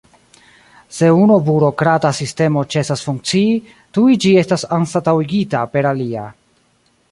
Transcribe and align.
Se 0.99 1.09
unu 1.25 1.35
burokrata 1.49 2.11
sistemo 2.21 2.63
ĉesas 2.77 3.05
funkcii, 3.09 3.53
tuj 3.99 4.17
ĝi 4.25 4.33
estas 4.45 4.67
anstataŭigita 4.81 5.65
per 5.77 5.93
alia. 5.95 6.29